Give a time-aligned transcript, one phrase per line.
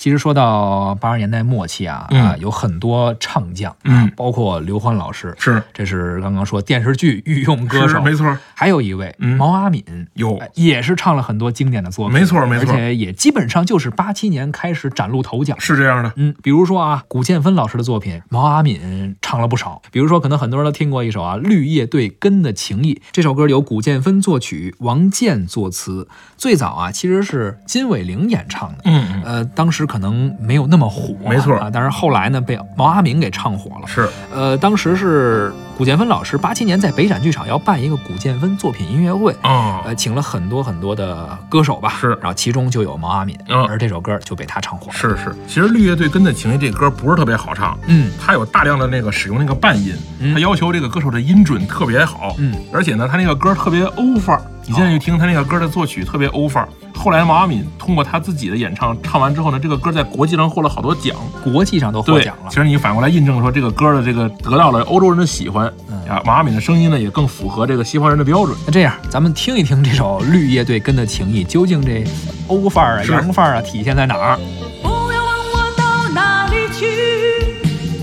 [0.00, 9.84] 其实说到八十年代末期啊，嗯啊，有很多唱将，嗯啊，包括刘欢老师，是这是刚刚说电视剧御用歌手，没错，还有一位、嗯毛阿敏，
[10.14, 15.54] 有呃也是唱了很多经典的作品，没错没错而且也基本上就是八七年开始崭露头角。
[15.58, 16.10] 是这样的。
[16.16, 19.82] 嗯，比如说啊，古建芬老师的作品，毛阿敏唱了不少。
[19.90, 22.94] 比如说，可能很多人都听过一首啊，《绿叶对根的情谊》。
[23.12, 26.08] 这首歌由古建芬作曲，王健作词。
[26.38, 28.78] 最早啊，其实是金伟玲演唱的。
[28.84, 31.68] 嗯嗯，呃，当时可能没有那么火，没错啊。
[31.72, 33.88] 但是后来呢，被毛阿敏给唱火了。
[33.88, 44.92] 是呃，当时是古建芬老师八七年在北展剧场要办一个古建芬作品音乐会，啊，呃，请了很多很多的歌手吧，是然后其中就有毛阿敏，嗯而这首歌就被他唱火了。
[44.92, 45.34] 是是。
[45.48, 54.42] 其实《绿叶对根的情谊》这歌不是特别好唱，嗯它有大量的那个使用那个半音，嗯它要求这个歌手的音准特别好，嗯，而且呢，他那个歌特别欧范儿。
[54.70, 56.68] 你现在就听他那个歌的作曲特别欧范儿。
[56.94, 61.16] 后来毛阿敏通过他自己的演唱，唱完之后呢，这个歌在国际上获了好多奖。
[61.42, 62.54] 国际上都获奖，了其。
[62.54, 68.56] 实你反过来印证说，这个歌的这个得到了欧洲人的喜欢嗯啊，毛阿敏的声音呢也更符合这个西方人的标准。
[68.64, 72.04] 那这样，咱们听一听这首《绿叶对根的情谊》，究竟这
[72.46, 74.38] 欧范儿啊、洋范儿啊体现在哪儿？
[74.80, 76.86] 不要问我到哪里去，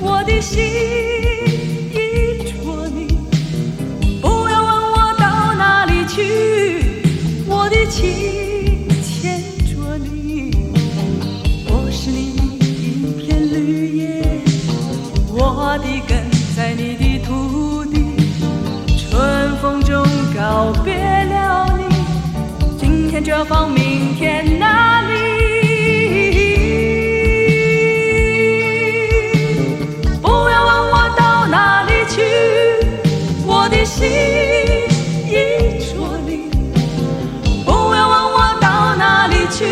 [0.00, 0.64] 我的心
[23.36, 25.12] 今天这方，明天那里。
[30.22, 32.22] 不要问我到哪里去，
[33.44, 34.08] 我的心
[35.28, 35.34] 依
[35.84, 36.48] 着你。
[37.66, 39.66] 不要问我到哪里去，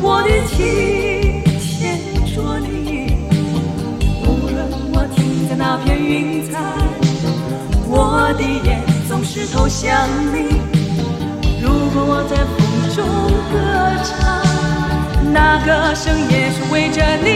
[0.00, 2.00] 我的情牵
[2.34, 3.28] 着你。
[4.24, 4.56] 无论
[4.94, 6.58] 我停在哪片云彩，
[7.86, 10.77] 我的眼总是投向你。
[15.88, 17.28] 歌声也是为着你。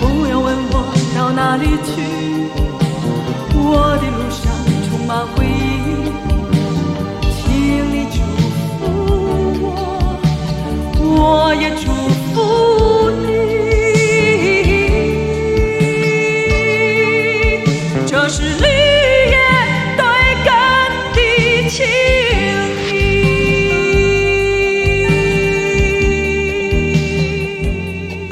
[0.00, 0.74] 不要问我
[1.14, 1.92] 到哪里去。
[3.52, 3.60] 我
[4.00, 4.42] 的路上
[4.88, 5.53] 充满回忆，
[11.34, 11.93] 我也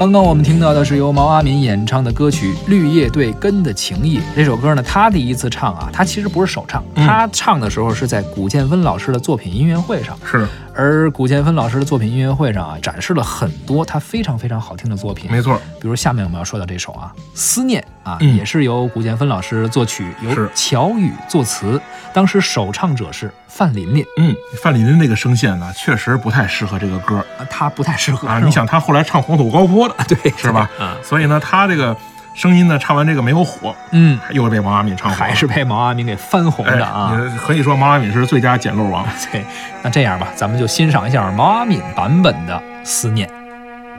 [0.03, 4.19] 刚刚我们听到的是由毛阿敏演唱的歌曲《绿叶对根的情谊》。
[4.35, 10.19] 这首歌呢，她第一次唱啊，她其实不是首唱，嗯他唱的时候是在古建芬老师的作品音乐会上。
[10.25, 15.31] 是而古建芬老师的作品音乐会上啊，展示了很多他非常非常好听的作品。
[15.31, 17.81] 没错，比如下面我们要说到这首啊，《思念》
[18.11, 21.81] 啊，嗯也是由古建芬老师作曲，由乔宇作词。
[22.13, 28.41] 当时首唱者是范琳琳，嗯，范琳琳那个声线呢，确实不太适合这个歌啊，她不太适合啊。
[28.43, 30.69] 你想，她后来唱黄土高坡的， 对 是吧？
[30.79, 31.97] 啊，所以呢，他这个
[32.35, 37.15] 声音呢，唱完这个没有火，嗯，又是被毛阿敏唱火了，还是被毛阿敏给翻红哎的啊。
[37.31, 39.07] 你可以说毛阿敏是最佳捡漏王。
[39.31, 39.45] 对，
[39.83, 42.55] 那这样吧，咱们就欣赏一下毛阿敏版本的
[42.85, 43.29] 《思念》。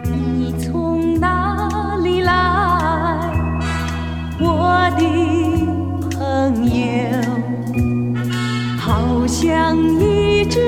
[0.04, 2.34] 你从哪里来，
[4.40, 6.84] 我的朋友？
[8.78, 10.60] 好像一只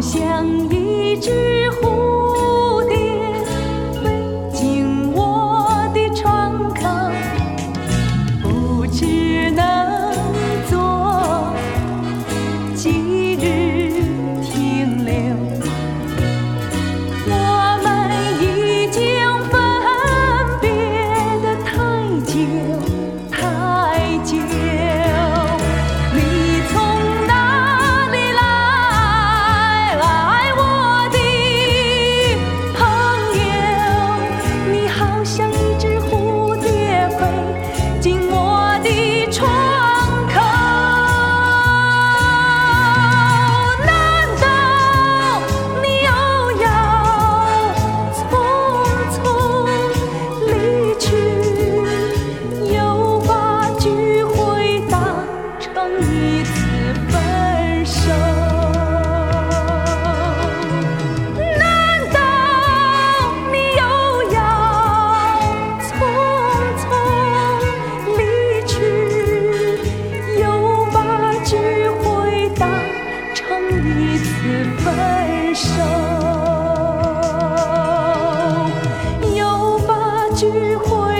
[0.00, 1.30] 像一只
[1.80, 2.11] 蝴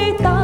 [0.03, 0.42] 回答。